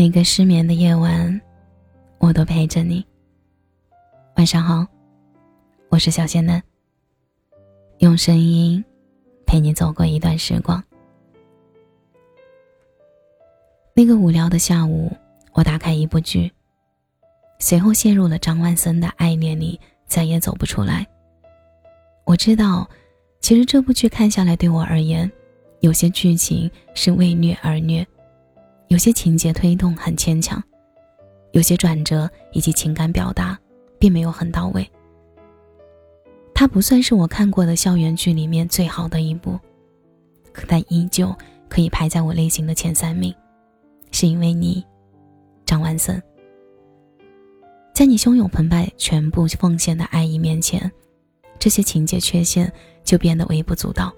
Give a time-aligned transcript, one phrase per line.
[0.00, 1.40] 每个失眠的夜晚，
[2.18, 3.04] 我都陪着你。
[4.36, 4.86] 晚上好，
[5.88, 6.62] 我是小仙嫩。
[7.98, 8.82] 用声音
[9.44, 10.80] 陪你走过一段时光。
[13.92, 15.10] 那个无聊的下午，
[15.52, 16.48] 我打开一部剧，
[17.58, 21.04] 随后陷入了张万森的爱恋里，再也走不出来。
[22.24, 22.88] 我知道，
[23.40, 25.28] 其实这部剧看下来，对我而言，
[25.80, 28.06] 有些剧情是为虐而虐。
[28.88, 30.62] 有些情节推动很牵强，
[31.52, 33.58] 有些转折以及情感表达
[33.98, 34.90] 并没有很到位。
[36.54, 39.58] 它不算是我看过的校园剧里面最好的一部，
[40.52, 41.34] 可但依旧
[41.68, 43.32] 可以排在我类型的前三名，
[44.10, 44.84] 是因为你，
[45.64, 46.20] 张万森。
[47.94, 50.90] 在你汹涌澎湃、全部奉献的爱意面前，
[51.58, 52.72] 这些情节缺陷
[53.04, 54.12] 就变得微不足道。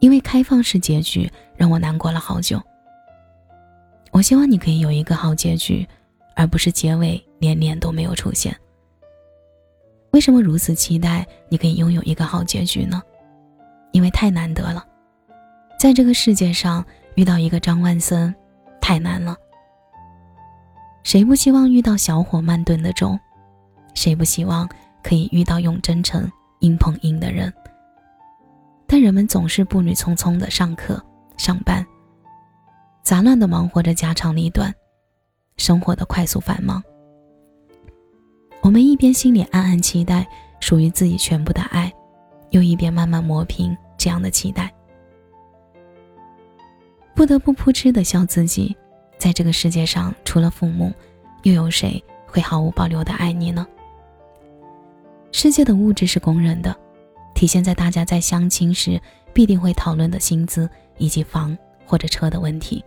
[0.00, 2.62] 因为开放式结局让我难过了好久。
[4.14, 5.84] 我希望你可以有一个好结局，
[6.36, 8.56] 而不是结尾连脸都没有出现。
[10.12, 13.02] 为什么如此期待你可以拥有一个好结局呢？
[13.90, 14.86] 因为太难得了，
[15.80, 16.84] 在这个世界上
[17.16, 18.32] 遇到一个张万森，
[18.80, 19.36] 太难了。
[21.02, 23.18] 谁不希望遇到小火慢炖的粥？
[23.94, 24.68] 谁不希望
[25.02, 27.52] 可以遇到用真诚硬碰硬的人？
[28.86, 31.04] 但人们总是步履匆匆的上课、
[31.36, 31.84] 上班。
[33.04, 34.74] 杂乱的忙活着家长里短，
[35.58, 36.82] 生活的快速繁忙。
[38.62, 40.26] 我们一边心里暗暗期待
[40.58, 41.92] 属于自己全部的爱，
[42.48, 44.72] 又一边慢慢磨平这样的期待。
[47.14, 48.74] 不得不扑哧的笑自己，
[49.18, 50.90] 在这个世界上，除了父母，
[51.42, 53.66] 又有谁会毫无保留的爱你呢？
[55.30, 56.74] 世界的物质是公认的，
[57.34, 58.98] 体现在大家在相亲时
[59.34, 62.82] 必定会讨论的薪资以及房或者车的问题。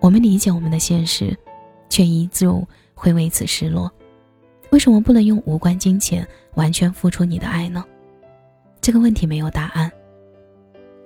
[0.00, 1.36] 我们理解我们的现实，
[1.88, 3.90] 却依旧会为此失落。
[4.70, 7.84] 为什么不能用无关金钱完全付出你的爱呢？
[8.80, 9.90] 这个问题没有答案。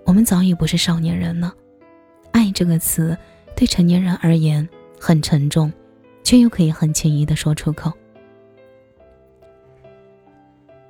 [0.05, 1.53] 我们早已不是少年人了。
[2.31, 3.17] 爱这个词
[3.57, 4.69] 对成年人而言
[5.01, 5.73] 很沉重，
[6.23, 7.93] 却又可以很轻易的说出口。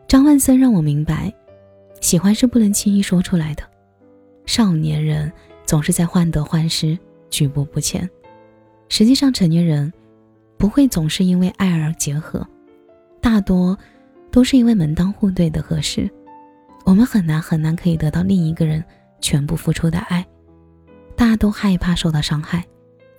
[0.08, 1.32] 张万森让我明白，
[2.00, 3.62] 喜欢是不能轻易说出来的。
[4.46, 5.32] 少年人
[5.64, 6.98] 总是在患得患失。
[7.34, 8.08] 举步不前，
[8.88, 9.92] 实际上成年人
[10.56, 12.46] 不会总是因为爱而结合，
[13.20, 13.76] 大多
[14.30, 16.08] 都是因为门当户对的合适。
[16.84, 18.84] 我们很难很难可以得到另一个人
[19.20, 20.24] 全部付出的爱，
[21.16, 22.64] 大家都害怕受到伤害，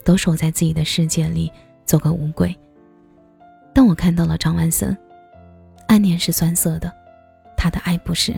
[0.06, 1.52] 都守在自己的世界里
[1.86, 2.58] 做个乌龟。
[3.74, 4.98] 但我看到了张万森，
[5.90, 6.90] 暗恋是酸涩的，
[7.58, 8.34] 他的爱不是，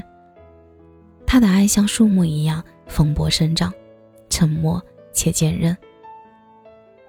[1.27, 3.71] 他的爱像树木一样蓬勃生长，
[4.27, 4.83] 沉默。
[5.17, 5.75] 且坚韧。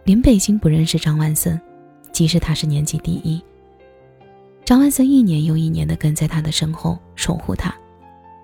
[0.04, 1.60] 林北京不认识张万森，
[2.10, 3.44] 即使他是年级第一。
[4.64, 7.74] 张万森一年又一年的跟在他的身后守护他，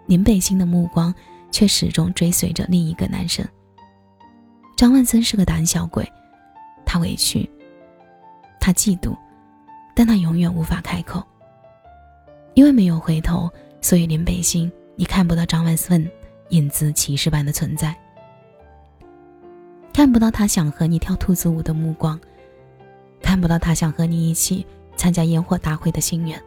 [0.06, 1.12] 林北京的目光
[1.50, 3.42] 却始终追随着另一个男生。
[4.76, 6.06] 张万森是个胆小鬼，
[6.84, 7.48] 他委屈，
[8.60, 9.16] 他嫉妒，
[9.94, 11.22] 但他永远无法开口。
[12.52, 13.50] 因为没有回头，
[13.80, 16.06] 所以林北星你看不到张万森
[16.50, 17.96] 影子骑士般的存在。
[19.94, 22.18] 看不到他想和你跳兔子舞的目光，
[23.22, 24.66] 看不到他想和你一起
[24.96, 26.42] 参加烟火大会的心愿，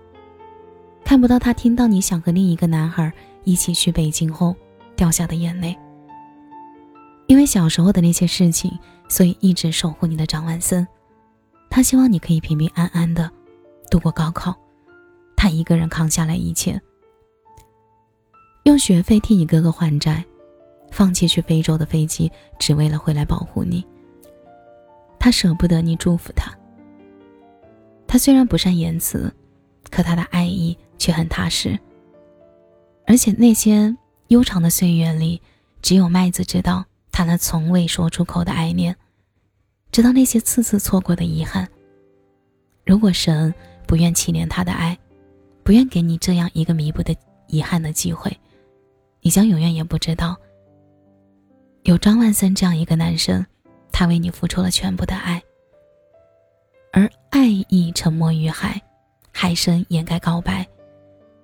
[1.06, 3.10] 看不到他听到你想和另一个男孩
[3.46, 4.54] 一起去北京后
[4.98, 5.76] 掉下的眼泪。
[7.28, 8.78] 因为小时候的那些事情，
[9.08, 10.86] 所以一直守护你的张万森，
[11.70, 13.32] 他希望你可以平平安安的
[13.90, 14.54] 度过高考，
[15.38, 16.82] 他一个人扛下来一切，
[18.64, 20.26] 用学费替你哥哥还债。
[20.92, 23.86] 放弃去非洲的飞机，只为了回来保护你。
[25.20, 26.52] 他舍不得你祝福他。
[28.08, 29.34] 他虽然不善言辞，
[29.90, 31.78] 可他的爱意却很踏实。
[33.06, 33.96] 而且那些
[34.28, 35.42] 悠长的岁月里，
[35.82, 38.96] 只有麦子知道他那从未说出口的爱恋，
[39.92, 41.68] 知道那些次次错过的遗憾。
[42.86, 43.54] 如果神
[43.86, 44.98] 不愿启怜他的爱，
[45.64, 47.14] 不愿给你这样一个弥补的
[47.48, 48.32] 遗憾的机会，
[49.22, 50.38] 你将永远也不知道。
[51.88, 53.46] 有张万森这样一个男生，
[53.94, 55.42] 他为你付出了全部的爱，
[56.92, 58.82] 而爱意沉没于海，
[59.32, 60.68] 海深掩盖告白，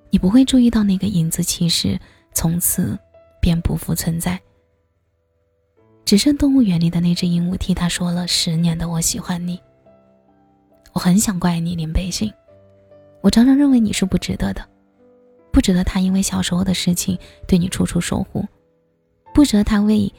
[0.10, 1.98] 你不会注意到那个影子，其实
[2.34, 3.00] 从此
[3.40, 4.38] 便不复存在。
[6.04, 9.57] 只剩动物园里的那只鹦鹉替他说了十年的“我喜欢你”。
[10.92, 12.30] 我很想怪你林北星，
[13.22, 14.62] 我常常认为你是不值得的，
[15.54, 17.18] 不值得他因为小时候的事情
[17.48, 18.46] 对你处处守护，
[19.34, 20.13] 不值得他为。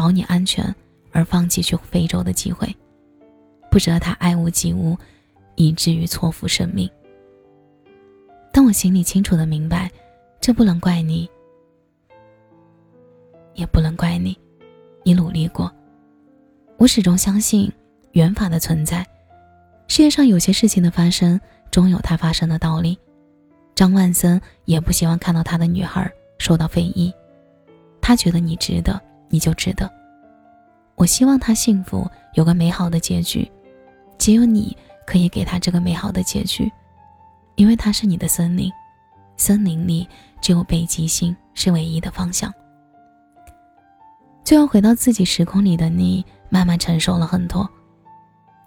[0.00, 0.74] 保你安全
[1.12, 2.74] 而放弃去非洲的机会，
[3.70, 4.96] 不值得他爱屋及乌，
[5.56, 6.88] 以至于错付生命。
[8.50, 9.90] 但我心里清楚的明白，
[10.40, 11.28] 这不能怪你，
[13.52, 14.34] 也不能怪你，
[15.04, 15.70] 你努力过。
[16.78, 17.70] 我始终相信
[18.12, 19.06] 缘法的存在，
[19.86, 21.38] 世界上有些事情的发生，
[21.70, 22.98] 终有它发生的道理。
[23.74, 27.12] 张万森也不希望看到他的女孩受到非议，
[28.00, 28.98] 他觉得你值得，
[29.30, 29.90] 你就值得。
[30.96, 33.50] 我希望他幸福，有个美好的结局，
[34.18, 36.70] 只有你可以给他这个美好的结局。
[37.56, 38.70] 因为他是你的森林，
[39.36, 40.08] 森林里
[40.40, 42.52] 只有北极星是唯一的方向。
[44.42, 47.68] 最后回到自己时空里的你，慢慢成熟了很多。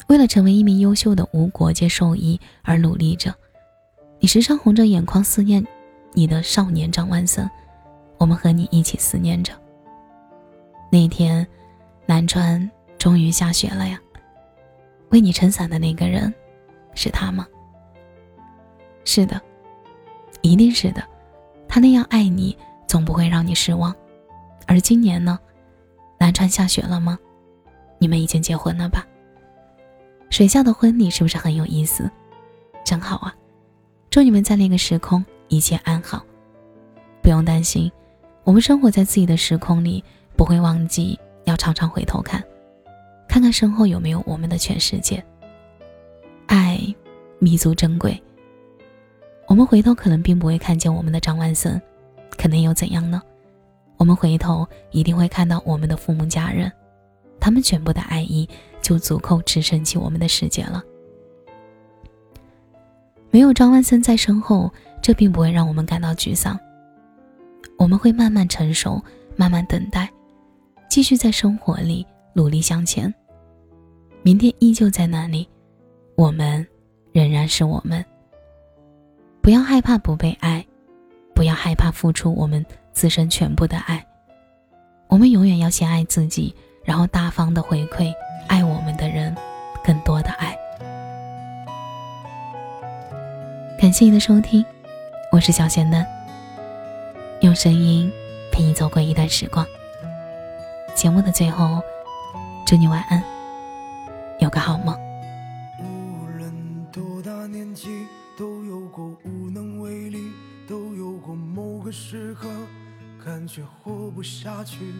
[0.08, 3.34] 为了成为一名优秀的无国界兽医而努力着，
[4.20, 5.66] 你时常红着眼眶思念
[6.12, 7.50] 你的少年张万森，
[8.20, 9.54] 我们和你一起思念着。
[10.94, 11.48] 那天，
[12.06, 12.70] 南川
[13.00, 14.00] 终于下雪了呀。
[15.10, 16.32] 为你撑伞的那个人，
[16.94, 17.48] 是他吗？
[19.04, 19.42] 是的，
[20.44, 21.04] 一定是的，
[21.68, 22.56] 他那样爱你，
[22.86, 23.92] 总不会让你失望。
[24.68, 25.40] 而今年呢，
[26.20, 27.18] 南川下雪了吗？
[27.98, 29.04] 你们已经结婚了吧？
[30.30, 32.08] 水下的婚礼是不是很有意思？
[32.86, 33.36] 真好啊！
[34.12, 36.24] 祝你们在那个时空一切安好。
[37.20, 37.92] 不用担心，
[38.44, 40.04] 我们生活在自己的时空里，
[40.36, 42.44] 不会忘记要常常回头看，
[43.28, 45.24] 看看身后有没有我们的全世界。
[46.48, 46.80] 爱
[47.40, 48.22] 弥足珍贵。
[49.48, 51.82] 我们回头可能并不会看见我们的张万森，
[52.38, 53.22] 可能又怎样呢？
[53.98, 56.72] 我们回头一定会看到我们的父母家人，
[57.40, 58.48] 他们全部的爱意
[58.82, 60.84] 就足够支撑起我们的世界了。
[63.30, 64.72] 没有张万森在身后，
[65.02, 66.60] 这并不会让我们感到沮丧。
[67.78, 69.02] 我们会慢慢成熟，
[69.36, 70.10] 慢慢等待，
[70.94, 73.12] 继续在生活里努力向前。
[74.22, 75.50] 明天依旧在那里，
[76.16, 76.64] 我们
[77.12, 78.06] 仍然是我们。
[79.42, 80.64] 不要害怕不被爱，
[81.34, 84.06] 不要害怕付出我们自身全部的爱。
[85.08, 86.54] 我们永远要先爱自己，
[86.84, 88.14] 然后大方的回馈
[88.48, 89.36] 爱我们的人
[89.84, 90.56] 更多的爱。
[93.80, 94.64] 感谢你的收听，
[95.32, 96.06] 我是小仙嫩，
[97.42, 98.12] 用声音
[98.52, 99.66] 陪你走过一段时光。
[100.96, 101.82] 节目的最后，
[102.66, 103.22] 祝你晚安，
[104.40, 104.96] 有个好梦。
[105.80, 107.90] 无论多大年纪。
[108.36, 110.32] 都有过无能为力，
[110.68, 112.50] 都有过某个时刻
[113.24, 114.92] 感觉活不下去。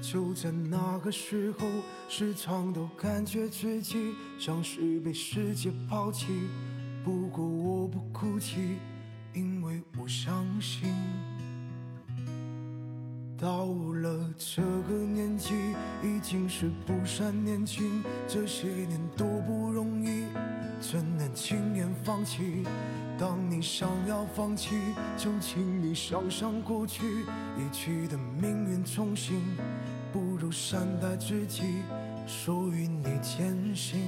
[0.00, 1.66] 就在那个时候，
[2.08, 6.28] 时常都感觉自己像是被世界抛弃。
[7.04, 8.78] 不过我不哭泣，
[9.34, 10.90] 因为我相信，
[13.40, 15.54] 到了这个年纪，
[16.02, 18.02] 已经是不善年轻。
[18.26, 20.24] 这些年多不容易。
[20.80, 22.64] 怎能轻言放弃？
[23.16, 24.76] 当你想要放弃，
[25.16, 27.24] 就请你想想过去，
[27.56, 29.40] 一去的命运重新，
[30.12, 31.62] 不如善待自己，
[32.26, 34.00] 属于你坚信。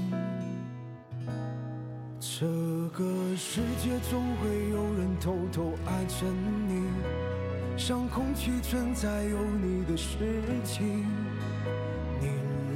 [2.19, 2.47] 这
[2.93, 6.27] 个世界总会有人偷偷爱着
[6.69, 6.83] 你，
[7.81, 10.19] 像空气存在有你的事
[10.63, 11.03] 情。
[12.21, 12.29] 你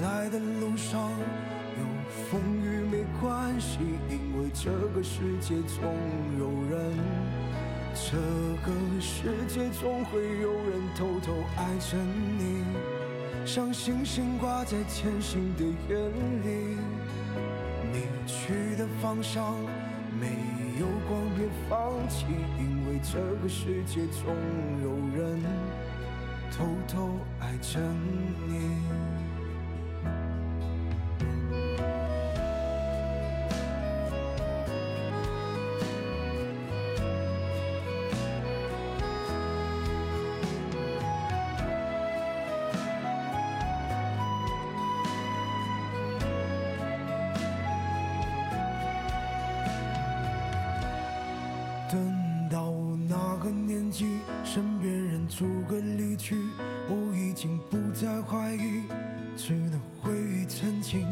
[0.02, 1.11] 来的路上
[1.78, 1.84] 有
[2.30, 2.82] 风雨。
[2.90, 5.84] 没关系，因为这个世界总
[6.38, 6.96] 有人，
[7.92, 8.16] 这
[8.64, 11.99] 个世界总会有人偷偷爱着
[12.38, 12.64] 你，
[13.44, 15.99] 像星星挂在前行的眼
[16.44, 16.78] 里。
[17.92, 19.54] 你去的方向
[20.18, 20.28] 没
[20.78, 22.26] 有光，别放弃，
[22.59, 24.35] 因为这个世界总
[24.83, 25.40] 有人
[26.50, 27.78] 偷偷爱着
[28.49, 29.13] 你。
[54.54, 56.37] 身边人逐个离去，
[56.88, 58.84] 我已经不再怀疑，
[59.37, 61.04] 只能回忆曾经。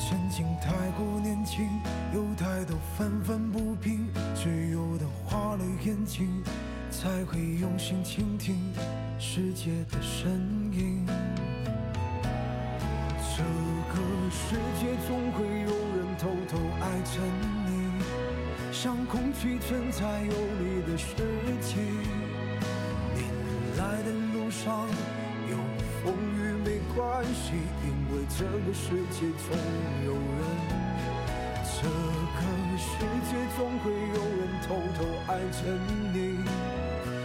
[0.00, 1.68] 曾经太过年轻，
[2.14, 6.42] 有太多愤愤不平，只有等花了眼睛，
[6.90, 8.56] 才会用心倾听
[9.18, 10.32] 世界的声
[10.72, 11.04] 音。
[13.36, 13.44] 这
[13.92, 17.20] 个世界总会有人偷偷爱着
[17.66, 17.76] 你。
[18.72, 21.16] 像空气存在有你的事
[21.60, 21.82] 情，
[23.78, 24.88] 来的路上
[25.48, 25.56] 有
[26.02, 27.54] 风雨没关系，
[27.86, 29.56] 因为这个世界总
[30.04, 30.18] 有人，
[31.62, 32.40] 这个
[32.76, 32.88] 世
[33.30, 35.62] 界总会有人偷偷爱着
[36.12, 36.16] 你，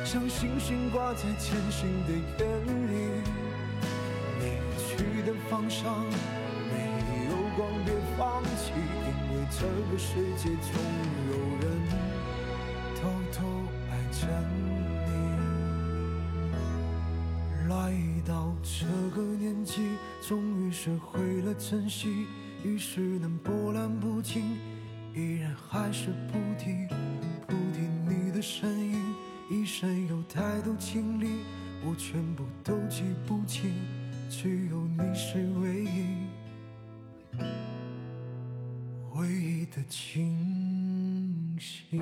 [0.06, 2.42] 像星星挂在前行的眼
[2.88, 2.94] 里。
[4.40, 4.44] 你
[4.78, 5.82] 去的方向
[6.70, 6.74] 没
[7.32, 10.72] 有光，别放弃，因为这个世界总
[11.32, 11.34] 有
[11.66, 12.13] 人。
[18.84, 19.82] 这个年纪，
[20.22, 22.28] 终于学会了珍惜，
[22.66, 24.58] 于是能波澜不惊，
[25.16, 26.86] 依然还是不提，
[27.48, 29.02] 不提你的身影。
[29.50, 31.30] 一生有太多经历，
[31.86, 33.74] 我全部都记不清，
[34.30, 36.18] 只有你是唯一，
[39.16, 42.02] 唯一的清晰。